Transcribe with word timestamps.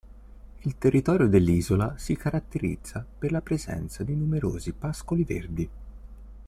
Il 0.61 0.79
territorio 0.79 1.27
dell'isola 1.27 1.95
si 1.95 2.17
caratterizza 2.17 3.05
per 3.19 3.31
la 3.31 3.41
presenza 3.41 4.03
di 4.03 4.15
numerosi 4.15 4.71
pascoli 4.73 5.23
verdi. 5.23 5.69